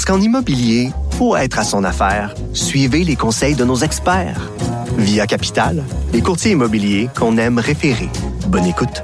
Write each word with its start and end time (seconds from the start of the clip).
Parce 0.00 0.16
qu'en 0.16 0.24
immobilier, 0.24 0.92
pour 1.18 1.36
être 1.36 1.58
à 1.58 1.62
son 1.62 1.84
affaire, 1.84 2.34
suivez 2.54 3.04
les 3.04 3.16
conseils 3.16 3.54
de 3.54 3.66
nos 3.66 3.76
experts. 3.76 4.50
Via 4.96 5.26
Capital, 5.26 5.84
les 6.14 6.22
courtiers 6.22 6.52
immobiliers 6.52 7.10
qu'on 7.14 7.36
aime 7.36 7.58
référer. 7.58 8.08
Bonne 8.46 8.64
écoute. 8.64 9.02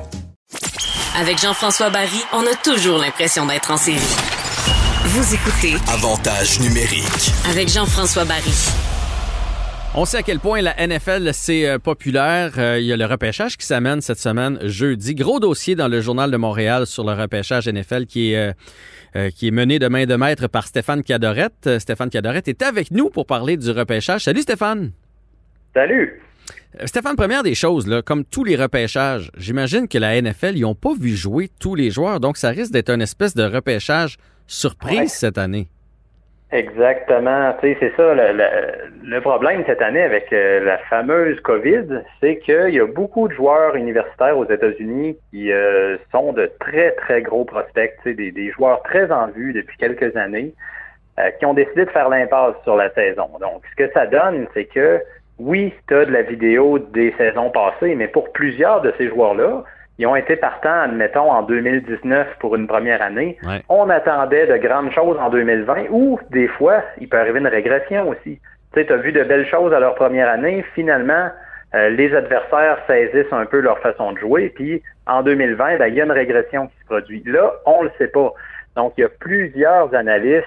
Avec 1.21 1.39
Jean-François 1.39 1.91
Barry, 1.91 2.23
on 2.33 2.41
a 2.47 2.55
toujours 2.65 2.97
l'impression 2.97 3.45
d'être 3.45 3.71
en 3.71 3.77
série. 3.77 4.01
Vous 5.05 5.35
écoutez 5.35 5.77
Avantage 5.93 6.61
numérique. 6.61 7.31
avec 7.51 7.69
Jean-François 7.69 8.25
Barry. 8.25 8.55
On 9.99 10.05
sait 10.05 10.19
à 10.19 10.23
quel 10.23 10.41
point 10.41 10.61
la 10.61 10.75
NFL, 10.87 11.31
c'est 11.33 11.67
euh, 11.67 11.79
populaire. 11.79 12.53
Euh, 12.59 12.79
il 12.79 12.85
y 12.85 12.93
a 12.93 12.99
le 12.99 13.07
repêchage 13.07 13.57
qui 13.57 13.65
s'amène 13.65 14.03
cette 14.03 14.19
semaine, 14.19 14.59
jeudi. 14.63 15.15
Gros 15.15 15.41
dossier 15.41 15.75
dans 15.75 15.89
le 15.89 16.03
Journal 16.03 16.31
de 16.31 16.37
Montréal 16.37 16.87
sur 16.87 17.03
le 17.03 17.15
repêchage 17.15 17.67
NFL 17.67 18.05
qui 18.05 18.35
est, 18.35 18.55
euh, 19.17 19.31
qui 19.31 19.49
est 19.49 19.51
mené 19.51 19.79
de 19.79 19.89
main 19.89 20.05
de 20.05 20.15
maître 20.15 20.49
par 20.49 20.67
Stéphane 20.67 21.03
Cadorette. 21.03 21.79
Stéphane 21.79 22.11
Cadorette 22.11 22.47
est 22.47 22.61
avec 22.61 22.91
nous 22.91 23.09
pour 23.09 23.25
parler 23.25 23.57
du 23.57 23.71
repêchage. 23.71 24.25
Salut 24.25 24.43
Stéphane. 24.43 24.93
Salut! 25.75 26.21
Stéphane, 26.85 27.17
première 27.17 27.43
des 27.43 27.55
choses, 27.55 27.87
là, 27.87 28.03
comme 28.03 28.25
tous 28.27 28.45
les 28.45 28.55
repêchages, 28.57 29.31
j'imagine 29.39 29.89
que 29.89 29.97
la 29.97 30.21
NFL, 30.21 30.57
ils 30.57 30.61
n'ont 30.63 30.75
pas 30.75 30.93
vu 30.95 31.17
jouer 31.17 31.51
tous 31.59 31.75
les 31.75 31.91
joueurs, 31.91 32.21
donc 32.21 32.37
ça 32.37 32.51
risque 32.51 32.71
d'être 32.71 32.91
une 32.91 33.01
espèce 33.01 33.35
de 33.35 33.45
repêchage 33.45 34.19
surprise 34.47 34.99
Ouais. 34.99 35.07
cette 35.09 35.39
année. 35.39 35.69
Exactement. 36.57 37.53
Tu 37.61 37.75
sais, 37.75 37.77
c'est 37.81 37.97
ça. 37.97 38.15
Le, 38.15 39.21
problème 39.21 39.63
cette 39.67 39.83
année 39.83 40.03
avec 40.03 40.33
euh, 40.33 40.65
la 40.65 40.79
fameuse 40.79 41.39
COVID, 41.41 42.03
c'est 42.21 42.39
qu'il 42.39 42.75
y 42.75 42.81
a 42.81 42.87
beaucoup 42.87 43.29
de 43.29 43.35
joueurs 43.35 43.77
universitaires 43.77 44.39
aux 44.39 44.49
États-Unis 44.49 45.19
qui 45.31 45.53
euh, 45.53 45.99
sont 46.13 46.33
de 46.33 46.51
très, 46.59 46.93
très 46.93 47.21
gros 47.21 47.45
prospects, 47.45 47.93
des 48.07 48.51
joueurs 48.53 48.83
très 48.85 49.13
en 49.13 49.27
vue 49.29 49.53
depuis 49.53 49.77
quelques 49.77 50.17
années, 50.17 50.55
euh, 51.19 51.31
qui 51.39 51.45
ont 51.45 51.53
décidé 51.53 51.85
de 51.85 51.91
faire 51.91 52.09
l'impasse 52.09 52.55
sur 52.65 52.77
la 52.77 52.89
saison. 52.95 53.29
Donc, 53.39 53.63
ce 53.71 53.85
que 53.85 53.93
ça 53.93 54.07
donne, 54.07 54.47
c'est 54.55 54.65
que 54.65 55.03
oui, 55.39 55.75
tu 55.89 55.95
as 55.95 56.07
de 56.07 56.13
la 56.13 56.23
vidéo 56.23 56.79
des 56.79 57.13
saisons 57.19 57.51
passées, 57.51 57.95
mais 57.97 58.09
pour 58.09 58.33
plusieurs 58.33 58.81
de 58.81 58.95
ces 58.97 59.09
joueurs-là, 59.09 59.63
ils 59.99 60.07
ont 60.07 60.17
été 60.17 60.37
partants, 60.37 60.83
admettons, 60.83 61.31
en 61.31 61.43
2019 61.43 62.37
pour 62.39 62.55
une 62.55 62.67
première 62.67 63.01
année. 63.01 63.39
Ouais. 63.47 63.63
On 63.69 63.89
attendait 63.89 64.47
de 64.47 64.57
grandes 64.59 64.93
choses 64.93 65.17
en 65.19 65.31
2020 65.31 65.87
ou 65.91 66.21
des 66.31 66.49
fois, 66.49 66.83
il 67.01 67.09
peut 67.09 67.19
arriver 67.19 67.41
une 67.41 67.47
régression 67.47 68.09
aussi. 68.09 68.39
Tu 68.75 68.81
sais, 68.81 68.87
tu 68.87 68.93
as 68.93 68.99
vu 68.99 69.13
de 69.13 69.23
belles 69.23 69.47
choses 69.47 69.73
à 69.73 69.81
leur 69.81 69.95
première 69.95 70.29
année. 70.29 70.65
Finalement, 70.75 71.31
euh, 71.75 71.89
les 71.89 72.15
adversaires 72.15 72.79
saisissent 72.87 73.33
un 73.33 73.47
peu 73.47 73.61
leur 73.61 73.79
façon 73.79 74.13
de 74.13 74.19
jouer. 74.19 74.53
Puis 74.55 74.83
en 75.07 75.23
2020, 75.23 75.79
ben, 75.79 75.87
il 75.87 75.95
y 75.95 76.01
a 76.01 76.05
une 76.05 76.13
régression 76.13 76.67
qui 76.67 76.75
se 76.81 76.87
produit. 76.87 77.23
Là, 77.25 77.53
on 77.65 77.83
le 77.83 77.91
sait 77.97 78.09
pas. 78.09 78.33
Donc, 78.77 78.93
il 78.99 79.01
y 79.01 79.05
a 79.05 79.09
plusieurs 79.09 79.95
analystes 79.95 80.45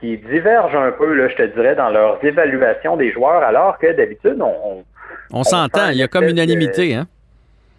qui 0.00 0.16
divergent 0.18 0.76
un 0.76 0.92
peu, 0.92 1.12
là, 1.14 1.26
je 1.28 1.34
te 1.34 1.42
dirais, 1.42 1.74
dans 1.74 1.88
leurs 1.88 2.22
évaluations 2.24 2.96
des 2.96 3.10
joueurs, 3.10 3.42
alors 3.42 3.78
que 3.78 3.92
d'habitude, 3.92 4.36
on, 4.40 4.54
on 4.64 4.84
On 5.32 5.42
s'entend, 5.42 5.88
il 5.88 5.96
y 5.96 6.02
a 6.02 6.08
comme 6.08 6.28
unanimité, 6.28 6.94
hein? 6.94 7.06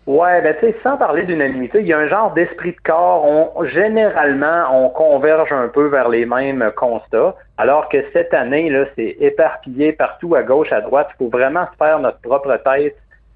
Ouais, 0.07 0.41
ben 0.41 0.55
tu 0.57 0.67
sais, 0.67 0.75
sans 0.83 0.95
parler 0.95 1.23
d'unanimité, 1.23 1.81
il 1.81 1.87
y 1.87 1.91
a 1.91 1.97
un 1.99 2.07
genre 2.07 2.31
d'esprit 2.33 2.71
de 2.71 2.77
corps. 2.81 3.25
On, 3.25 3.65
généralement, 3.65 4.63
on 4.71 4.89
converge 4.89 5.51
un 5.51 5.67
peu 5.67 5.87
vers 5.87 6.07
les 6.07 6.25
mêmes 6.25 6.71
constats, 6.77 7.35
alors 7.57 7.89
que 7.89 7.97
cette 8.13 8.33
année, 8.33 8.69
là, 8.69 8.85
c'est 8.95 9.17
éparpillé 9.19 9.91
partout 9.91 10.33
à 10.35 10.43
gauche, 10.43 10.71
à 10.71 10.79
droite. 10.79 11.09
Il 11.15 11.25
faut 11.25 11.29
vraiment 11.29 11.65
se 11.73 11.77
faire 11.77 11.99
notre 11.99 12.21
propre 12.21 12.55
tête. 12.63 12.95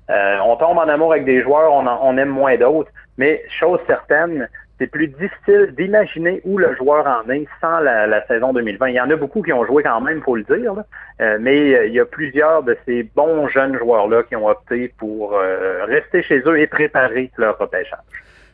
Euh, 0.09 0.37
on 0.45 0.55
tombe 0.55 0.77
en 0.77 0.87
amour 0.87 1.11
avec 1.11 1.25
des 1.25 1.41
joueurs, 1.41 1.73
on, 1.73 1.85
en- 1.85 1.99
on 2.03 2.17
aime 2.17 2.29
moins 2.29 2.55
d'autres. 2.55 2.91
Mais 3.17 3.43
chose 3.59 3.79
certaine, 3.85 4.47
c'est 4.81 4.87
plus 4.87 5.09
difficile 5.09 5.75
d'imaginer 5.77 6.41
où 6.43 6.57
le 6.57 6.75
joueur 6.75 7.05
en 7.05 7.29
est 7.29 7.45
sans 7.61 7.79
la, 7.81 8.25
saison 8.25 8.51
2020. 8.51 8.89
Il 8.89 8.95
y 8.95 8.99
en 8.99 9.11
a 9.11 9.15
beaucoup 9.15 9.43
qui 9.43 9.53
ont 9.53 9.63
joué 9.63 9.83
quand 9.83 10.01
même, 10.01 10.21
faut 10.23 10.35
le 10.35 10.43
dire. 10.43 10.73
Euh, 11.21 11.37
mais 11.39 11.75
euh, 11.75 11.85
il 11.85 11.93
y 11.93 11.99
a 11.99 12.05
plusieurs 12.05 12.63
de 12.63 12.75
ces 12.87 13.03
bons 13.03 13.47
jeunes 13.47 13.77
joueurs-là 13.77 14.23
qui 14.23 14.35
ont 14.35 14.47
opté 14.47 14.91
pour 14.97 15.35
euh, 15.35 15.85
rester 15.85 16.23
chez 16.23 16.41
eux 16.47 16.59
et 16.59 16.65
préparer 16.65 17.29
leur 17.37 17.59
repêchage. 17.59 17.99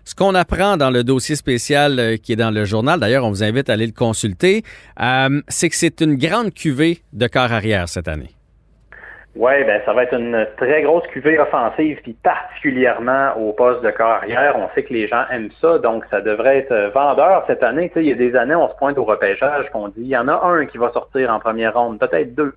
Ce 0.03 0.15
qu'on 0.15 0.35
apprend 0.35 0.75
dans 0.75 0.89
le 0.89 1.05
dossier 1.05 1.37
spécial 1.37 2.17
qui 2.21 2.33
est 2.33 2.37
dans 2.37 2.51
le 2.51 2.65
journal, 2.65 2.99
d'ailleurs, 2.99 3.23
on 3.23 3.29
vous 3.29 3.43
invite 3.43 3.69
à 3.69 3.73
aller 3.73 3.87
le 3.87 3.93
consulter, 3.93 4.63
c'est 5.49 5.69
que 5.69 5.75
c'est 5.75 5.99
une 5.99 6.15
grande 6.15 6.53
cuvée 6.53 6.99
de 7.11 7.27
corps 7.27 7.51
arrière 7.51 7.89
cette 7.89 8.07
année. 8.07 8.36
Oui, 9.39 9.63
ben 9.65 9.79
ça 9.85 9.93
va 9.93 10.03
être 10.03 10.15
une 10.15 10.47
très 10.57 10.81
grosse 10.81 11.05
cuvée 11.07 11.37
offensive, 11.37 11.99
puis 12.01 12.13
particulièrement 12.13 13.33
au 13.37 13.53
poste 13.53 13.83
de 13.83 13.91
corps 13.91 14.07
arrière. 14.07 14.55
On 14.57 14.67
sait 14.73 14.81
que 14.81 14.91
les 14.91 15.07
gens 15.07 15.25
aiment 15.29 15.51
ça, 15.61 15.77
donc 15.77 16.05
ça 16.09 16.21
devrait 16.21 16.57
être 16.57 16.71
euh, 16.71 16.89
vendeur 16.89 17.43
cette 17.45 17.61
année. 17.61 17.89
Tu 17.89 17.93
sais, 17.93 17.99
il 18.01 18.07
y 18.07 18.11
a 18.11 18.15
des 18.15 18.35
années, 18.35 18.55
on 18.55 18.67
se 18.67 18.75
pointe 18.77 18.97
au 18.97 19.03
repêchage, 19.03 19.69
qu'on 19.71 19.89
dit 19.89 20.01
il 20.01 20.07
y 20.07 20.17
en 20.17 20.27
a 20.27 20.43
un 20.43 20.65
qui 20.65 20.79
va 20.79 20.91
sortir 20.91 21.31
en 21.31 21.39
première 21.39 21.75
ronde, 21.75 21.99
peut-être 21.99 22.33
deux. 22.33 22.55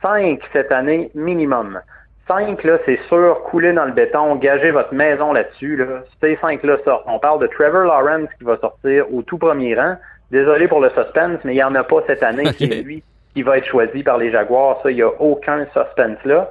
Cinq 0.00 0.42
cette 0.52 0.70
année 0.70 1.10
minimum. 1.16 1.80
Cinq, 2.28 2.62
là, 2.62 2.78
c'est 2.86 3.00
sûr, 3.08 3.42
couler 3.42 3.72
dans 3.72 3.86
le 3.86 3.92
béton, 3.92 4.36
gager 4.36 4.70
votre 4.70 4.94
maison 4.94 5.32
là-dessus. 5.32 5.76
Là. 5.76 6.02
Ces 6.20 6.36
cinq-là 6.36 6.76
sortent. 6.84 7.04
On 7.08 7.18
parle 7.18 7.40
de 7.40 7.48
Trevor 7.48 7.84
Lawrence 7.84 8.28
qui 8.38 8.44
va 8.44 8.56
sortir 8.58 9.12
au 9.12 9.22
tout 9.22 9.38
premier 9.38 9.74
rang. 9.74 9.96
Désolé 10.30 10.68
pour 10.68 10.80
le 10.80 10.90
suspense, 10.90 11.38
mais 11.42 11.54
il 11.54 11.56
n'y 11.56 11.64
en 11.64 11.74
a 11.74 11.82
pas 11.82 12.02
cette 12.06 12.22
année. 12.22 12.44
C'est 12.58 12.66
lui 12.66 13.02
qui 13.36 13.42
va 13.42 13.58
être 13.58 13.66
choisi 13.66 14.02
par 14.02 14.16
les 14.16 14.30
Jaguars. 14.30 14.80
Ça, 14.82 14.90
il 14.90 14.94
n'y 14.94 15.02
a 15.02 15.10
aucun 15.20 15.66
suspense 15.66 16.24
là. 16.24 16.48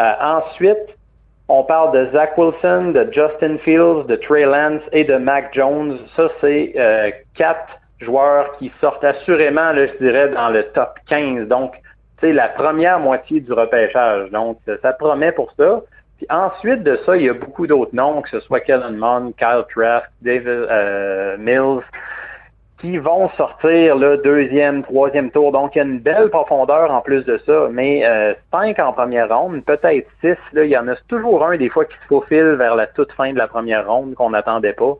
Euh, 0.00 0.12
ensuite, 0.22 0.96
on 1.48 1.62
parle 1.64 1.92
de 1.92 2.10
Zach 2.12 2.38
Wilson, 2.38 2.92
de 2.92 3.06
Justin 3.12 3.58
Fields, 3.58 4.06
de 4.08 4.16
Trey 4.16 4.46
Lance 4.46 4.80
et 4.92 5.04
de 5.04 5.16
Mac 5.16 5.52
Jones. 5.52 5.98
Ça, 6.16 6.30
c'est 6.40 6.72
euh, 6.78 7.10
quatre 7.34 7.78
joueurs 8.00 8.56
qui 8.56 8.72
sortent 8.80 9.04
assurément, 9.04 9.72
là, 9.72 9.86
je 9.86 9.98
dirais, 9.98 10.30
dans 10.30 10.48
le 10.48 10.62
top 10.72 10.94
15. 11.10 11.46
Donc, 11.46 11.74
c'est 12.20 12.32
la 12.32 12.48
première 12.48 13.00
moitié 13.00 13.40
du 13.40 13.52
repêchage. 13.52 14.30
Donc, 14.30 14.58
ça, 14.80 14.94
promet 14.94 15.32
pour 15.32 15.52
ça. 15.58 15.82
Puis 16.16 16.26
ensuite 16.30 16.84
de 16.84 16.98
ça, 17.04 17.18
il 17.18 17.24
y 17.24 17.28
a 17.28 17.34
beaucoup 17.34 17.66
d'autres 17.66 17.94
noms, 17.94 18.22
que 18.22 18.30
ce 18.30 18.40
soit 18.40 18.60
Kellen 18.60 18.96
Mond, 18.96 19.34
Kyle 19.36 19.64
Trask, 19.74 20.08
David 20.22 20.48
euh, 20.48 21.36
Mills, 21.36 21.84
qui 22.84 22.98
vont 22.98 23.30
sortir 23.30 23.96
le 23.96 24.18
deuxième, 24.18 24.82
troisième 24.82 25.30
tour. 25.30 25.52
Donc, 25.52 25.74
il 25.74 25.78
y 25.78 25.80
a 25.80 25.84
une 25.84 26.00
belle 26.00 26.28
profondeur 26.28 26.90
en 26.90 27.00
plus 27.00 27.24
de 27.24 27.38
ça. 27.46 27.68
Mais 27.72 28.04
euh, 28.04 28.34
cinq 28.52 28.78
en 28.78 28.92
première 28.92 29.34
ronde, 29.34 29.64
peut-être 29.64 30.06
six. 30.20 30.36
Là, 30.52 30.64
il 30.64 30.70
y 30.70 30.76
en 30.76 30.86
a 30.88 30.94
toujours 31.08 31.46
un 31.46 31.56
des 31.56 31.70
fois 31.70 31.86
qui 31.86 31.94
se 31.94 32.06
faufile 32.08 32.56
vers 32.58 32.76
la 32.76 32.86
toute 32.86 33.10
fin 33.12 33.32
de 33.32 33.38
la 33.38 33.48
première 33.48 33.90
ronde 33.90 34.14
qu'on 34.14 34.28
n'attendait 34.30 34.74
pas. 34.74 34.98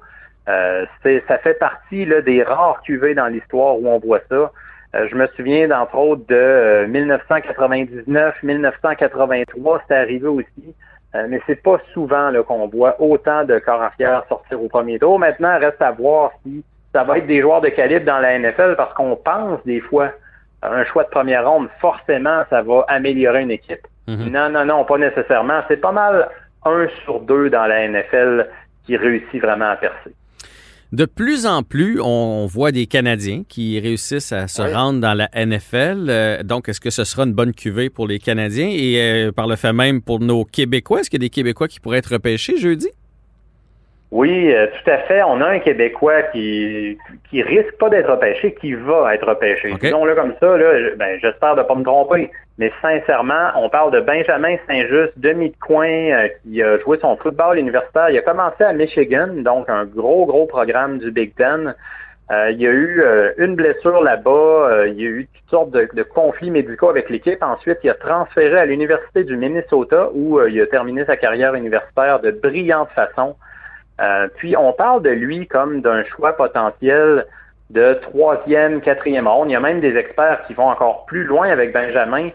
Euh, 0.48 0.86
c'est- 1.02 1.22
ça 1.28 1.36
fait 1.36 1.58
partie 1.58 2.06
là, 2.06 2.22
des 2.22 2.42
rares 2.42 2.80
cuvées 2.86 3.14
dans 3.14 3.26
l'histoire 3.26 3.78
où 3.78 3.86
on 3.86 3.98
voit 3.98 4.20
ça. 4.30 4.50
Euh, 4.94 5.06
je 5.10 5.14
me 5.14 5.26
souviens 5.36 5.68
d'entre 5.68 5.94
autres 5.98 6.26
de 6.26 6.34
euh, 6.34 6.86
1999, 6.86 8.34
1983, 8.42 9.80
c'était 9.82 9.94
arrivé 9.94 10.26
aussi. 10.26 10.74
Euh, 11.14 11.26
mais 11.28 11.40
c'est 11.46 11.62
pas 11.62 11.76
souvent 11.92 12.30
qu'on 12.48 12.66
voit 12.68 12.98
autant 12.98 13.44
de 13.44 13.58
corps 13.58 13.82
arrière 13.82 14.24
sortir 14.30 14.62
au 14.62 14.68
premier 14.68 14.98
tour. 14.98 15.18
Maintenant, 15.18 15.58
reste 15.58 15.82
à 15.82 15.90
voir 15.92 16.30
si 16.44 16.64
ça 16.94 17.04
va 17.04 17.18
être 17.18 17.26
des 17.26 17.40
joueurs 17.42 17.60
de 17.60 17.68
calibre 17.68 18.06
dans 18.06 18.18
la 18.20 18.38
NFL 18.38 18.74
parce 18.76 18.94
qu'on 18.94 19.16
pense 19.16 19.60
des 19.66 19.80
fois 19.80 20.10
un 20.62 20.84
choix 20.86 21.04
de 21.04 21.10
première 21.10 21.46
ronde, 21.46 21.68
forcément, 21.80 22.42
ça 22.48 22.62
va 22.62 22.86
améliorer 22.88 23.42
une 23.42 23.50
équipe. 23.50 23.86
Mhm. 24.08 24.30
Non, 24.30 24.48
non, 24.48 24.64
non, 24.64 24.84
pas 24.86 24.96
nécessairement. 24.96 25.60
C'est 25.68 25.76
pas 25.80 25.92
mal 25.92 26.28
un 26.64 26.86
sur 27.04 27.20
deux 27.20 27.50
dans 27.50 27.66
la 27.66 27.86
NFL 27.86 28.48
qui 28.86 28.96
réussit 28.96 29.42
vraiment 29.42 29.70
à 29.70 29.76
percer. 29.76 30.14
De 30.92 31.06
plus 31.06 31.44
en 31.46 31.62
plus, 31.64 32.00
on 32.00 32.46
voit 32.46 32.70
des 32.70 32.86
Canadiens 32.86 33.42
qui 33.48 33.80
réussissent 33.80 34.32
à 34.32 34.46
se 34.46 34.62
Oui. 34.62 34.72
rendre 34.72 35.00
dans 35.00 35.12
la 35.14 35.28
NFL. 35.34 36.06
Euh, 36.08 36.42
donc, 36.44 36.68
est-ce 36.68 36.80
que 36.80 36.90
ce 36.90 37.02
sera 37.04 37.24
une 37.24 37.32
bonne 37.32 37.52
cuvée 37.52 37.90
pour 37.90 38.06
les 38.06 38.18
Canadiens? 38.20 38.68
Et 38.70 39.00
euh, 39.26 39.32
par 39.32 39.48
le 39.48 39.56
fait 39.56 39.72
même 39.72 40.00
pour 40.00 40.20
nos 40.20 40.44
Québécois? 40.44 41.00
Est-ce 41.00 41.10
qu'il 41.10 41.20
y 41.20 41.24
a 41.24 41.26
des 41.26 41.30
Québécois 41.30 41.66
qui 41.66 41.80
pourraient 41.80 41.98
être 41.98 42.12
repêchés 42.12 42.56
jeudi? 42.58 42.88
Oui, 44.14 44.54
euh, 44.54 44.68
tout 44.68 44.90
à 44.90 44.98
fait. 44.98 45.24
On 45.24 45.40
a 45.40 45.48
un 45.48 45.58
Québécooi 45.58 46.22
qui 46.32 46.96
qui 47.28 47.42
risque 47.42 47.76
pas 47.80 47.88
d'être 47.88 48.08
repêché, 48.08 48.54
qui 48.54 48.72
va 48.74 49.12
être 49.12 49.26
repêché. 49.26 49.72
OK. 49.72 49.80
Disons-le 49.80 50.14
comme 50.14 50.34
ça, 50.38 50.56
là, 50.56 50.90
ben, 50.96 51.18
j'espère 51.20 51.56
de 51.56 51.62
pas 51.62 51.74
me 51.74 51.82
tromper. 51.82 52.30
Mais 52.58 52.70
sincèrement, 52.80 53.50
on 53.56 53.68
parle 53.68 53.90
de 53.90 53.98
Benjamin 53.98 54.54
Saint-Just, 54.68 55.14
demi 55.16 55.50
de 55.50 55.56
coin, 55.56 55.88
euh, 55.88 56.28
qui 56.44 56.62
a 56.62 56.78
joué 56.78 56.96
son 57.00 57.16
football 57.16 57.58
universitaire. 57.58 58.10
Il 58.10 58.16
a 58.16 58.22
commencé 58.22 58.62
à 58.62 58.72
Michigan, 58.72 59.30
donc 59.38 59.68
un 59.68 59.84
gros, 59.84 60.26
gros 60.26 60.46
programme 60.46 60.98
du 60.98 61.10
Big 61.10 61.34
Ten. 61.34 61.74
Euh, 62.30 62.52
il 62.52 62.60
y 62.60 62.68
a 62.68 62.70
eu 62.70 63.02
euh, 63.02 63.32
une 63.36 63.56
blessure 63.56 64.00
là-bas, 64.00 64.30
euh, 64.30 64.88
il 64.88 64.94
y 64.94 65.04
a 65.04 65.10
eu 65.10 65.28
toutes 65.34 65.50
sortes 65.50 65.70
de, 65.72 65.88
de 65.92 66.02
conflits 66.04 66.52
médicaux 66.52 66.88
avec 66.88 67.10
l'équipe. 67.10 67.42
Ensuite, 67.42 67.78
il 67.82 67.90
a 67.90 67.94
transféré 67.94 68.56
à 68.56 68.64
l'Université 68.64 69.24
du 69.24 69.36
Minnesota 69.36 70.08
où 70.14 70.40
il 70.46 70.60
a 70.60 70.66
terminé 70.66 71.04
sa 71.04 71.16
carrière 71.16 71.54
universitaire 71.54 72.20
de 72.20 72.30
brillante 72.30 72.90
façon. 72.90 73.34
Puis 74.36 74.56
on 74.56 74.72
parle 74.72 75.02
de 75.02 75.10
lui 75.10 75.46
comme 75.46 75.80
d'un 75.80 76.04
choix 76.04 76.32
potentiel 76.32 77.26
de 77.70 77.94
troisième, 77.94 78.80
quatrième 78.80 79.26
ronde. 79.26 79.50
Il 79.50 79.52
y 79.52 79.56
a 79.56 79.60
même 79.60 79.80
des 79.80 79.96
experts 79.96 80.44
qui 80.46 80.54
vont 80.54 80.68
encore 80.68 81.06
plus 81.06 81.24
loin 81.24 81.48
avec 81.48 81.72
Benjamin. 81.72 82.30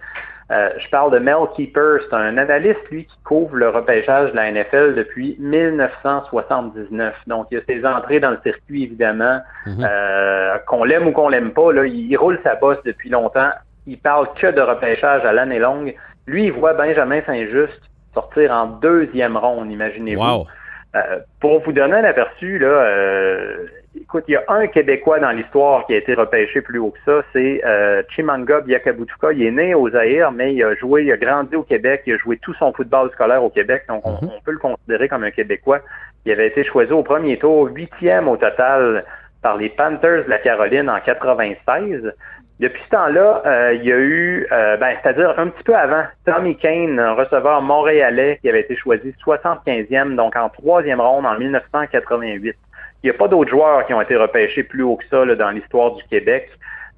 Euh, 0.51 0.69
je 0.79 0.89
parle 0.89 1.11
de 1.11 1.19
Mel 1.19 1.35
Keeper, 1.55 1.99
c'est 2.09 2.15
un 2.15 2.35
analyste, 2.37 2.81
lui, 2.89 3.05
qui 3.05 3.17
couvre 3.23 3.55
le 3.55 3.69
repêchage 3.69 4.31
de 4.31 4.35
la 4.35 4.51
NFL 4.51 4.95
depuis 4.95 5.35
1979. 5.39 7.13
Donc, 7.27 7.47
il 7.51 7.59
a 7.59 7.61
ses 7.67 7.85
entrées 7.85 8.19
dans 8.19 8.31
le 8.31 8.39
circuit, 8.41 8.83
évidemment. 8.83 9.41
Mhm. 9.67 9.87
euh, 9.87 10.57
qu'on 10.65 10.83
l'aime 10.83 11.07
ou 11.07 11.11
qu'on 11.11 11.29
l'aime 11.29 11.51
pas, 11.51 11.71
là, 11.71 11.85
il 11.85 12.15
roule 12.17 12.39
sa 12.43 12.55
bosse 12.55 12.81
depuis 12.83 13.09
longtemps. 13.09 13.51
Il 13.85 13.99
parle 13.99 14.27
que 14.33 14.47
de 14.47 14.61
repêchage 14.61 15.23
à 15.23 15.33
l'année 15.33 15.59
longue. 15.59 15.93
Lui, 16.25 16.45
il 16.45 16.51
voit 16.51 16.73
Benjamin 16.73 17.21
Saint-Just 17.27 17.79
sortir 18.15 18.51
en 18.51 18.65
deuxième 18.65 19.37
ronde, 19.37 19.71
imaginez-vous. 19.71 20.21
Wow. 20.21 20.47
Euh, 20.95 21.19
pour 21.39 21.61
vous 21.61 21.71
donner 21.71 21.97
un 21.97 22.03
aperçu, 22.03 22.57
là, 22.57 22.67
euh, 22.67 23.67
écoute, 23.95 24.23
il 24.27 24.31
y 24.31 24.35
a 24.35 24.43
un 24.47 24.65
Québécois 24.65 25.19
dans 25.19 25.29
l'histoire 25.29 25.85
qui 25.85 25.93
a 25.93 25.97
été 25.97 26.15
repêché 26.15 26.61
plus 26.61 26.79
haut 26.79 26.89
que 26.91 26.99
ça, 27.05 27.23
c'est 27.31 27.61
euh, 27.63 28.01
Chimanga 28.09 28.61
Biakabutuka. 28.61 29.33
Il 29.33 29.43
est 29.43 29.51
né 29.51 29.75
aux 29.75 29.89
Zaïre, 29.91 30.31
mais 30.31 30.55
il 30.55 30.63
a 30.63 30.73
joué, 30.75 31.03
il 31.03 31.11
a 31.11 31.17
grandi 31.17 31.55
au 31.55 31.61
Québec, 31.61 32.01
il 32.07 32.13
a 32.15 32.17
joué 32.17 32.37
tout 32.37 32.55
son 32.55 32.73
football 32.73 33.11
scolaire 33.11 33.43
au 33.43 33.51
Québec, 33.51 33.83
donc 33.87 34.01
on, 34.05 34.13
Mhm. 34.13 34.31
on 34.35 34.41
peut 34.43 34.51
le 34.51 34.57
considérer 34.57 35.07
comme 35.07 35.23
un 35.23 35.31
Québécois. 35.31 35.81
Il 36.25 36.31
avait 36.31 36.47
été 36.47 36.63
choisi 36.63 36.91
au 36.91 37.03
premier 37.03 37.37
tour, 37.37 37.69
huitième 37.71 38.27
au 38.27 38.37
total 38.37 39.05
par 39.43 39.57
les 39.57 39.69
Panthers 39.69 40.25
de 40.25 40.29
la 40.29 40.39
Caroline 40.39 40.89
en 40.89 40.99
96. 40.99 42.13
Depuis 42.59 42.81
ce 42.83 42.89
temps-là, 42.89 43.41
euh, 43.45 43.73
il 43.75 43.85
y 43.85 43.91
a 43.93 43.97
eu, 43.97 44.45
euh, 44.51 44.75
ben, 44.75 44.93
c'est-à-dire 45.01 45.33
un 45.37 45.47
petit 45.47 45.63
peu 45.63 45.75
avant, 45.75 46.03
Tommy 46.25 46.57
Kane, 46.57 46.99
un 46.99 47.13
receveur 47.13 47.61
montréalais 47.61 48.37
qui 48.41 48.49
avait 48.49 48.61
été 48.61 48.75
choisi 48.75 49.15
75e, 49.25 50.15
donc 50.15 50.35
en 50.35 50.49
troisième 50.49 50.99
ronde 50.99 51.25
en 51.25 51.37
1988. 51.39 52.55
Il 53.01 53.09
n'y 53.09 53.15
a 53.15 53.17
pas 53.17 53.29
d'autres 53.29 53.49
joueurs 53.49 53.85
qui 53.85 53.93
ont 53.93 54.01
été 54.01 54.17
repêchés 54.17 54.63
plus 54.63 54.83
haut 54.83 54.97
que 54.97 55.05
ça 55.09 55.23
là, 55.23 55.35
dans 55.35 55.51
l'histoire 55.51 55.95
du 55.95 56.03
Québec. 56.09 56.49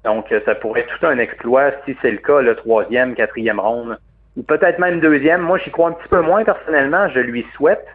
Donc, 0.04 0.32
euh, 0.32 0.40
ça 0.44 0.56
pourrait 0.56 0.80
être 0.80 0.98
tout 0.98 1.06
un 1.06 1.18
exploit 1.18 1.70
si 1.84 1.96
c'est 2.02 2.10
le 2.10 2.18
cas, 2.18 2.40
le 2.40 2.56
troisième, 2.56 3.14
quatrième 3.14 3.60
ronde, 3.60 3.96
ou 4.36 4.42
peut-être 4.42 4.80
même 4.80 4.98
deuxième. 4.98 5.42
Moi, 5.42 5.58
j'y 5.58 5.70
crois 5.70 5.90
un 5.90 5.92
petit 5.92 6.08
peu 6.08 6.22
moins 6.22 6.42
personnellement, 6.42 7.08
je 7.08 7.20
lui 7.20 7.46
souhaite. 7.54 7.86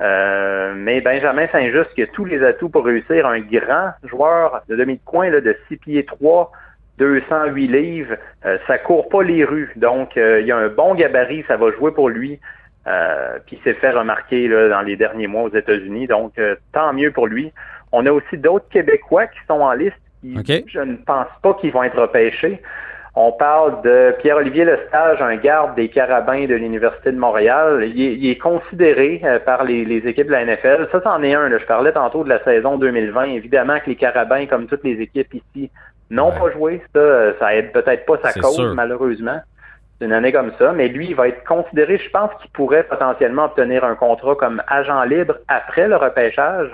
Euh, 0.00 0.74
mais 0.76 1.00
Benjamin 1.00 1.48
Saint-Just 1.48 1.92
qui 1.94 2.02
a 2.02 2.06
tous 2.06 2.26
les 2.26 2.44
atouts 2.44 2.68
pour 2.68 2.84
réussir 2.84 3.26
un 3.26 3.40
grand 3.40 3.92
joueur 4.04 4.62
de 4.68 4.76
demi 4.76 4.96
de 4.96 5.04
coin 5.04 5.30
de 5.30 5.56
6 5.68 5.76
pieds 5.78 6.04
3, 6.04 6.52
208 6.98 7.68
livres, 7.68 8.16
euh, 8.44 8.58
ça 8.66 8.78
court 8.78 9.08
pas 9.08 9.22
les 9.22 9.44
rues. 9.44 9.72
Donc, 9.76 10.16
euh, 10.16 10.40
il 10.40 10.46
y 10.46 10.52
a 10.52 10.56
un 10.56 10.68
bon 10.68 10.94
gabarit, 10.94 11.44
ça 11.46 11.56
va 11.56 11.70
jouer 11.72 11.92
pour 11.92 12.08
lui. 12.08 12.38
Euh, 12.86 13.38
puis 13.46 13.58
il 13.58 13.62
s'est 13.64 13.78
fait 13.78 13.90
remarquer 13.90 14.46
là, 14.46 14.68
dans 14.68 14.82
les 14.82 14.96
derniers 14.96 15.26
mois 15.26 15.42
aux 15.42 15.54
États-Unis. 15.54 16.06
Donc, 16.06 16.38
euh, 16.38 16.54
tant 16.72 16.92
mieux 16.92 17.10
pour 17.10 17.26
lui. 17.26 17.52
On 17.92 18.06
a 18.06 18.12
aussi 18.12 18.38
d'autres 18.38 18.68
Québécois 18.68 19.26
qui 19.26 19.38
sont 19.48 19.60
en 19.60 19.72
liste 19.72 19.96
qui, 20.22 20.64
je 20.66 20.80
ne 20.80 20.96
pense 20.96 21.28
pas 21.42 21.54
qu'ils 21.54 21.72
vont 21.72 21.82
être 21.82 22.00
repêchés. 22.00 22.60
On 23.18 23.32
parle 23.32 23.80
de 23.82 24.14
Pierre-Olivier 24.20 24.66
Lestage, 24.66 25.22
un 25.22 25.36
garde 25.36 25.74
des 25.74 25.88
Carabins 25.88 26.44
de 26.46 26.54
l'Université 26.54 27.12
de 27.12 27.18
Montréal. 27.18 27.82
Il 27.86 28.00
est, 28.00 28.14
il 28.14 28.28
est 28.28 28.36
considéré 28.36 29.22
euh, 29.24 29.38
par 29.38 29.64
les, 29.64 29.84
les 29.84 30.06
équipes 30.06 30.26
de 30.26 30.32
la 30.32 30.44
NFL. 30.44 30.88
Ça, 30.92 31.00
c'en 31.02 31.22
est 31.22 31.34
un. 31.34 31.48
là. 31.48 31.58
Je 31.58 31.64
parlais 31.64 31.92
tantôt 31.92 32.24
de 32.24 32.28
la 32.28 32.42
saison 32.44 32.76
2020. 32.76 33.24
Évidemment 33.24 33.78
que 33.80 33.88
les 33.88 33.96
Carabins, 33.96 34.46
comme 34.46 34.66
toutes 34.66 34.84
les 34.84 35.00
équipes 35.00 35.32
ici, 35.32 35.70
Ouais. 36.10 36.38
pas 36.38 36.50
joué. 36.52 36.82
Ça, 36.94 37.00
euh, 37.00 37.32
ça 37.38 37.54
aide 37.54 37.72
peut-être 37.72 38.06
pas 38.06 38.18
sa 38.22 38.32
cause, 38.32 38.54
sûr. 38.54 38.74
malheureusement. 38.74 39.40
C'est 39.98 40.04
une 40.04 40.12
année 40.12 40.32
comme 40.32 40.52
ça. 40.58 40.72
Mais 40.72 40.88
lui, 40.88 41.08
il 41.08 41.14
va 41.14 41.28
être 41.28 41.44
considéré, 41.44 41.98
je 41.98 42.10
pense 42.10 42.30
qu'il 42.40 42.50
pourrait 42.50 42.84
potentiellement 42.84 43.46
obtenir 43.46 43.84
un 43.84 43.94
contrat 43.94 44.34
comme 44.34 44.62
agent 44.66 45.02
libre 45.04 45.36
après 45.48 45.88
le 45.88 45.96
repêchage. 45.96 46.70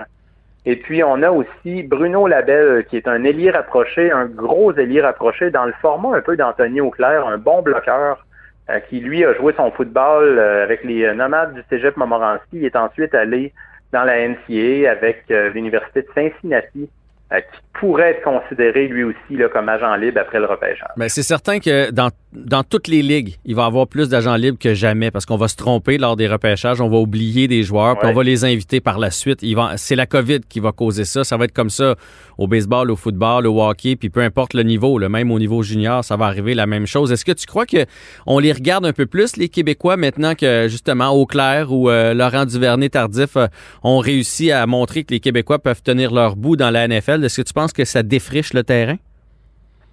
Et 0.65 0.77
puis, 0.77 1.03
on 1.03 1.21
a 1.23 1.31
aussi 1.31 1.83
Bruno 1.83 2.27
Labelle, 2.27 2.85
qui 2.85 2.97
est 2.97 3.07
un 3.07 3.23
ailier 3.23 3.51
rapproché, 3.51 4.11
un 4.11 4.25
gros 4.25 4.73
ailier 4.73 5.01
rapproché, 5.01 5.51
dans 5.51 5.65
le 5.65 5.73
format 5.81 6.17
un 6.17 6.21
peu 6.21 6.37
d'Anthony 6.37 6.79
Auclair, 6.79 7.27
un 7.27 7.37
bon 7.37 7.61
bloqueur, 7.61 8.25
euh, 8.69 8.79
qui, 8.89 9.01
lui, 9.01 9.25
a 9.25 9.33
joué 9.33 9.53
son 9.57 9.71
football 9.71 10.39
euh, 10.39 10.63
avec 10.63 10.83
les 10.85 11.03
euh, 11.03 11.13
nomades 11.13 11.53
du 11.53 11.63
Cégep 11.69 11.97
Montmorency. 11.97 12.43
Il 12.53 12.65
est 12.65 12.77
ensuite 12.77 13.13
allé 13.13 13.51
dans 13.91 14.03
la 14.03 14.27
NCA 14.27 14.89
avec 14.89 15.23
euh, 15.31 15.49
l'Université 15.49 16.01
de 16.01 16.07
Cincinnati, 16.13 16.83
euh, 16.83 17.02
qui 17.31 17.59
pourrait 17.79 18.11
être 18.11 18.23
considéré, 18.23 18.87
lui 18.87 19.03
aussi, 19.03 19.35
là, 19.35 19.49
comme 19.49 19.67
agent 19.67 19.95
libre 19.95 20.19
après 20.21 20.39
le 20.39 20.45
repêchage. 20.45 20.87
Ben, 20.95 21.09
c'est 21.09 21.23
certain 21.23 21.59
que 21.59 21.89
dans, 21.91 22.11
dans 22.31 22.63
toutes 22.63 22.87
les 22.87 23.01
ligues, 23.01 23.35
il 23.45 23.55
va 23.55 23.63
y 23.63 23.65
avoir 23.65 23.87
plus 23.87 24.09
d'agents 24.09 24.35
libres 24.35 24.59
que 24.59 24.73
jamais 24.73 25.09
parce 25.09 25.25
qu'on 25.25 25.37
va 25.37 25.47
se 25.47 25.55
tromper 25.55 25.97
lors 25.97 26.15
des 26.15 26.27
repêchages, 26.27 26.79
on 26.79 26.89
va 26.89 26.97
oublier 26.97 27.47
des 27.47 27.63
joueurs, 27.63 27.97
puis 27.97 28.07
on 28.07 28.13
va 28.13 28.23
les 28.23 28.45
inviter 28.45 28.79
par 28.79 28.99
la 28.99 29.09
suite. 29.09 29.43
C'est 29.77 29.95
la 29.95 30.05
COVID 30.05 30.41
qui 30.47 30.59
va 30.59 30.71
causer 30.71 31.03
ça. 31.03 31.23
Ça 31.23 31.35
va 31.35 31.45
être 31.45 31.53
comme 31.53 31.71
ça 31.71 31.95
au 32.37 32.47
baseball, 32.47 32.91
au 32.91 32.95
football, 32.95 33.47
au 33.47 33.61
hockey, 33.61 33.95
puis 33.95 34.09
peu 34.09 34.21
importe 34.21 34.53
le 34.53 34.63
niveau, 34.63 34.97
le 34.99 35.09
même 35.09 35.31
au 35.31 35.39
niveau 35.39 35.63
junior, 35.63 36.03
ça 36.03 36.15
va 36.15 36.25
arriver 36.25 36.53
la 36.53 36.65
même 36.65 36.87
chose. 36.87 37.11
Est-ce 37.11 37.25
que 37.25 37.31
tu 37.31 37.45
crois 37.45 37.65
que 37.65 37.85
on 38.25 38.39
les 38.39 38.51
regarde 38.51 38.85
un 38.85 38.93
peu 38.93 39.05
plus, 39.05 39.37
les 39.37 39.49
Québécois, 39.49 39.97
maintenant 39.97 40.35
que 40.35 40.67
justement 40.67 41.09
Auclair 41.09 41.71
ou 41.71 41.89
euh, 41.89 42.13
Laurent 42.13 42.45
Duvernay-Tardif 42.45 43.37
euh, 43.37 43.47
ont 43.83 43.99
réussi 43.99 44.51
à 44.51 44.65
montrer 44.65 45.03
que 45.03 45.13
les 45.13 45.19
Québécois 45.19 45.59
peuvent 45.59 45.81
tenir 45.81 46.13
leur 46.13 46.35
bout 46.35 46.55
dans 46.55 46.69
la 46.69 46.87
NFL? 46.87 47.12
Est-ce 47.21 47.41
que 47.41 47.47
tu 47.47 47.53
penses 47.53 47.73
que 47.73 47.83
ça 47.83 48.01
défriche 48.03 48.53
le 48.53 48.63
terrain? 48.63 48.95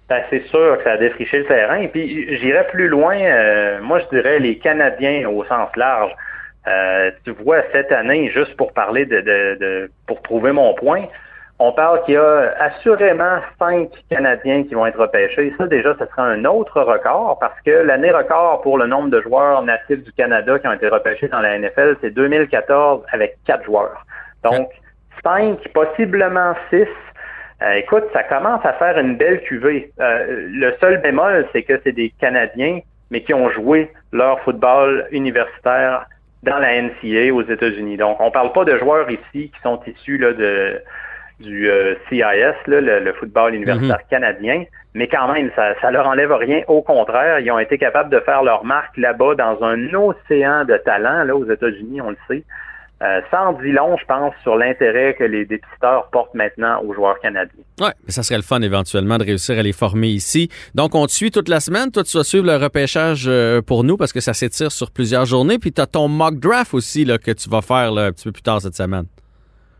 Ben, 0.09 0.21
c'est 0.29 0.45
sûr 0.47 0.77
que 0.77 0.83
ça 0.83 0.93
a 0.93 0.97
défriché 0.97 1.39
le 1.39 1.45
terrain. 1.45 1.77
Et 1.77 1.87
puis, 1.87 2.37
j'irais 2.37 2.67
plus 2.71 2.87
loin. 2.87 3.15
euh, 3.17 3.79
moi, 3.81 3.99
je 3.99 4.15
dirais 4.17 4.39
les 4.39 4.57
Canadiens 4.57 5.27
au 5.29 5.43
sens 5.45 5.69
large. 5.75 6.11
Euh, 6.67 7.11
tu 7.23 7.31
vois, 7.31 7.61
cette 7.71 7.91
année, 7.91 8.29
juste 8.33 8.55
pour 8.57 8.71
parler 8.73 9.05
de, 9.05 9.21
de, 9.21 9.57
de- 9.59 9.91
pour 10.07 10.21
prouver 10.21 10.51
mon 10.51 10.73
point, 10.75 11.05
on 11.59 11.71
parle 11.71 12.03
qu'il 12.05 12.15
y 12.15 12.17
a 12.17 12.53
assurément 12.59 13.37
cinq 13.59 13.89
Canadiens 14.09 14.63
qui 14.63 14.73
vont 14.73 14.85
être 14.85 14.99
repêchés. 14.99 15.53
Ça, 15.57 15.67
déjà, 15.67 15.95
ce 15.97 16.05
sera 16.07 16.23
un 16.23 16.43
autre 16.45 16.81
record 16.81 17.37
parce 17.39 17.59
que 17.61 17.69
l'année 17.71 18.11
record 18.11 18.61
pour 18.61 18.77
le 18.79 18.87
nombre 18.87 19.09
de 19.09 19.21
joueurs 19.21 19.61
natifs 19.63 20.03
du 20.03 20.11
Canada 20.11 20.57
qui 20.59 20.67
ont 20.67 20.73
été 20.73 20.87
repêchés 20.87 21.27
dans 21.29 21.39
la 21.39 21.57
NFL, 21.57 21.97
c'est 22.01 22.09
2014 22.11 23.03
avec 23.11 23.37
quatre 23.45 23.63
joueurs. 23.63 24.05
Donc, 24.43 24.69
cinq, 25.23 25.57
possiblement 25.73 26.53
six. 26.71 26.87
Euh, 27.61 27.73
écoute, 27.73 28.03
ça 28.13 28.23
commence 28.23 28.65
à 28.65 28.73
faire 28.73 28.97
une 28.97 29.17
belle 29.17 29.41
cuvée. 29.41 29.91
Euh, 29.99 30.47
le 30.51 30.73
seul 30.79 30.99
bémol, 31.01 31.47
c'est 31.53 31.63
que 31.63 31.79
c'est 31.83 31.91
des 31.91 32.11
Canadiens, 32.19 32.79
mais 33.11 33.21
qui 33.21 33.33
ont 33.33 33.49
joué 33.51 33.91
leur 34.11 34.39
football 34.41 35.07
universitaire 35.11 36.05
dans 36.43 36.57
la 36.57 36.81
NCA 36.81 37.31
aux 37.33 37.43
États-Unis. 37.43 37.97
Donc, 37.97 38.19
on 38.19 38.31
parle 38.31 38.51
pas 38.51 38.65
de 38.65 38.77
joueurs 38.77 39.09
ici 39.11 39.51
qui 39.51 39.61
sont 39.61 39.79
issus 39.85 40.17
là, 40.17 40.33
de, 40.33 40.81
du 41.39 41.69
euh, 41.69 41.95
CIS, 42.09 42.21
là, 42.21 42.81
le, 42.81 42.99
le 42.99 43.13
football 43.13 43.53
universitaire 43.53 43.99
canadien, 44.09 44.63
mais 44.95 45.07
quand 45.07 45.31
même, 45.31 45.51
ça, 45.55 45.79
ça 45.81 45.91
leur 45.91 46.07
enlève 46.07 46.31
rien. 46.33 46.63
Au 46.67 46.81
contraire, 46.81 47.39
ils 47.39 47.51
ont 47.51 47.59
été 47.59 47.77
capables 47.77 48.09
de 48.09 48.19
faire 48.21 48.43
leur 48.43 48.65
marque 48.65 48.97
là-bas 48.97 49.35
dans 49.35 49.63
un 49.63 49.93
océan 49.93 50.65
de 50.65 50.77
talent 50.77 51.23
là 51.23 51.35
aux 51.35 51.49
États-Unis, 51.49 52.01
on 52.01 52.09
le 52.09 52.17
sait. 52.27 52.43
Euh, 53.01 53.21
ça 53.31 53.47
en 53.47 53.53
dit 53.53 53.71
long, 53.71 53.97
je 53.97 54.05
pense, 54.05 54.33
sur 54.43 54.55
l'intérêt 54.55 55.15
que 55.15 55.23
les 55.23 55.45
dépisteurs 55.45 56.07
portent 56.11 56.35
maintenant 56.35 56.83
aux 56.83 56.93
joueurs 56.93 57.19
canadiens. 57.19 57.63
Oui, 57.79 57.89
mais 58.05 58.11
ça 58.11 58.21
serait 58.21 58.37
le 58.37 58.43
fun 58.43 58.61
éventuellement 58.61 59.17
de 59.17 59.23
réussir 59.23 59.57
à 59.57 59.63
les 59.63 59.73
former 59.73 60.09
ici. 60.09 60.49
Donc, 60.75 60.93
on 60.93 61.07
te 61.07 61.11
suit 61.11 61.31
toute 61.31 61.49
la 61.49 61.59
semaine. 61.59 61.89
Toi, 61.91 62.03
tu 62.03 62.15
vas 62.15 62.23
suivre 62.23 62.45
le 62.45 62.57
repêchage 62.57 63.25
euh, 63.27 63.61
pour 63.61 63.83
nous 63.83 63.97
parce 63.97 64.13
que 64.13 64.19
ça 64.19 64.33
s'étire 64.33 64.71
sur 64.71 64.91
plusieurs 64.91 65.25
journées. 65.25 65.57
Puis, 65.57 65.71
tu 65.71 65.81
as 65.81 65.87
ton 65.87 66.07
mock 66.07 66.35
draft 66.35 66.75
aussi 66.75 67.03
là, 67.03 67.17
que 67.17 67.31
tu 67.31 67.49
vas 67.49 67.61
faire 67.61 67.91
là, 67.91 68.05
un 68.05 68.11
petit 68.11 68.25
peu 68.25 68.33
plus 68.33 68.43
tard 68.43 68.61
cette 68.61 68.75
semaine. 68.75 69.05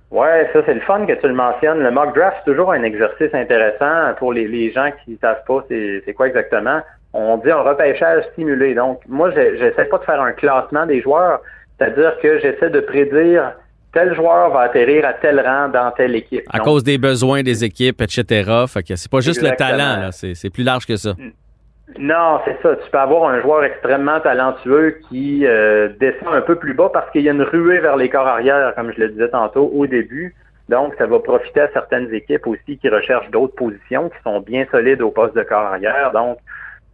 Ouais, 0.10 0.50
ça 0.52 0.60
c'est 0.66 0.74
le 0.74 0.82
fun 0.82 1.06
que 1.06 1.14
tu 1.14 1.28
le 1.28 1.34
mentionnes. 1.34 1.80
Le 1.80 1.92
mock 1.92 2.14
draft, 2.16 2.38
c'est 2.40 2.52
toujours 2.52 2.74
un 2.74 2.84
exercice 2.84 3.34
intéressant 3.34 4.14
pour 4.18 4.34
les, 4.34 4.46
les 4.46 4.72
gens 4.74 4.90
qui 5.06 5.12
ne 5.12 5.18
savent 5.18 5.44
pas 5.48 5.64
c'est 5.70 6.14
quoi 6.14 6.28
exactement. 6.28 6.82
On 7.14 7.38
dit 7.38 7.52
un 7.52 7.62
repêchage 7.62 8.24
simulé. 8.36 8.74
Donc, 8.74 9.02
moi, 9.08 9.32
j'essaie 9.32 9.86
pas 9.86 10.00
de 10.00 10.04
faire 10.04 10.22
un 10.22 10.34
classement 10.34 10.86
des 10.86 11.02
joueurs, 11.02 11.42
c'est-à-dire 11.82 12.14
que 12.22 12.40
j'essaie 12.40 12.70
de 12.70 12.80
prédire 12.80 13.54
tel 13.92 14.14
joueur 14.16 14.52
va 14.52 14.62
atterrir 14.62 15.06
à 15.06 15.14
tel 15.14 15.40
rang 15.40 15.68
dans 15.70 15.92
telle 15.92 16.16
équipe. 16.16 16.44
À 16.50 16.58
Donc, 16.58 16.66
cause 16.68 16.84
des 16.84 16.98
besoins 16.98 17.42
des 17.42 17.64
équipes, 17.64 18.02
etc. 18.02 18.50
Fait 18.68 18.84
que 18.84 18.96
c'est 18.96 19.12
pas 19.12 19.20
juste 19.20 19.40
Exactement. 19.40 19.70
le 19.72 19.78
talent, 19.78 20.02
là. 20.02 20.12
C'est 20.12 20.36
c'est 20.36 20.50
plus 20.50 20.64
large 20.64 20.86
que 20.86 20.96
ça. 20.96 21.14
Non, 22.00 22.40
c'est 22.46 22.58
ça. 22.62 22.76
Tu 22.78 22.90
peux 22.90 22.98
avoir 22.98 23.30
un 23.30 23.42
joueur 23.42 23.64
extrêmement 23.66 24.20
talentueux 24.22 25.00
qui 25.10 25.46
euh, 25.46 25.90
descend 26.00 26.34
un 26.34 26.42
peu 26.42 26.56
plus 26.56 26.74
bas 26.74 26.90
parce 26.94 27.10
qu'il 27.12 27.24
y 27.24 27.30
a 27.30 27.34
une 27.34 27.42
ruée 27.42 27.80
vers 27.80 27.98
les 27.98 28.08
corps 28.10 28.28
arrière, 28.28 28.74
comme 28.76 28.94
je 28.94 29.00
le 29.02 29.10
disais 29.10 29.30
tantôt 29.30 29.70
au 29.74 29.88
début. 29.88 30.34
Donc, 30.70 30.94
ça 30.98 31.06
va 31.06 31.20
profiter 31.20 31.62
à 31.62 31.70
certaines 31.74 32.14
équipes 32.14 32.48
aussi 32.48 32.78
qui 32.78 32.88
recherchent 32.88 33.30
d'autres 33.32 33.56
positions, 33.56 34.10
qui 34.10 34.16
sont 34.24 34.40
bien 34.40 34.66
solides 34.72 35.02
au 35.02 35.12
poste 35.12 35.36
de 35.36 35.44
corps 35.44 35.66
arrière. 35.66 36.12
Donc, 36.14 36.38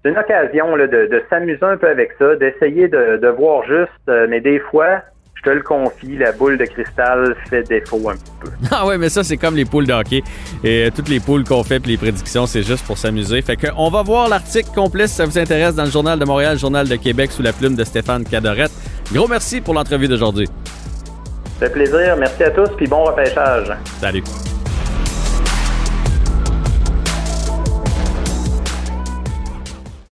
c'est 0.03 0.09
une 0.09 0.17
occasion 0.17 0.75
là, 0.75 0.87
de, 0.87 1.07
de 1.07 1.23
s'amuser 1.29 1.63
un 1.63 1.77
peu 1.77 1.89
avec 1.89 2.11
ça, 2.19 2.35
d'essayer 2.35 2.87
de, 2.87 3.17
de 3.17 3.27
voir 3.27 3.63
juste, 3.65 3.91
euh, 4.09 4.27
mais 4.29 4.39
des 4.41 4.59
fois, 4.59 5.01
je 5.35 5.41
te 5.43 5.49
le 5.49 5.61
confie, 5.61 6.17
la 6.17 6.31
boule 6.31 6.57
de 6.57 6.65
cristal 6.65 7.35
fait 7.49 7.63
défaut 7.63 8.09
un 8.09 8.13
petit 8.13 8.31
peu. 8.41 8.49
Ah 8.71 8.85
ouais, 8.87 8.97
mais 8.97 9.09
ça, 9.09 9.23
c'est 9.23 9.37
comme 9.37 9.55
les 9.55 9.65
poules 9.65 9.85
de 9.85 9.93
hockey. 9.93 10.23
Et 10.63 10.85
euh, 10.85 10.89
toutes 10.95 11.09
les 11.09 11.19
poules 11.19 11.43
qu'on 11.43 11.63
fait 11.63 11.79
puis 11.79 11.91
les 11.91 11.97
prédictions, 11.97 12.47
c'est 12.47 12.63
juste 12.63 12.85
pour 12.85 12.97
s'amuser. 12.97 13.41
Fait 13.41 13.55
que 13.55 13.67
on 13.77 13.89
va 13.89 14.01
voir 14.01 14.29
l'article 14.29 14.69
complet 14.73 15.07
si 15.07 15.15
ça 15.15 15.25
vous 15.25 15.37
intéresse 15.37 15.75
dans 15.75 15.85
le 15.85 15.91
Journal 15.91 16.17
de 16.17 16.25
Montréal, 16.25 16.57
Journal 16.57 16.87
de 16.87 16.95
Québec 16.95 17.31
sous 17.31 17.43
la 17.43 17.53
plume 17.53 17.75
de 17.75 17.83
Stéphane 17.83 18.23
Cadorette. 18.23 18.71
Gros 19.13 19.27
merci 19.27 19.61
pour 19.61 19.73
l'entrevue 19.73 20.07
d'aujourd'hui. 20.07 20.47
Ça 21.59 21.67
fait 21.67 21.73
plaisir. 21.73 22.15
Merci 22.17 22.43
à 22.43 22.51
tous, 22.51 22.69
puis 22.75 22.87
bon 22.87 23.03
repêchage. 23.03 23.71
Salut. 23.99 24.23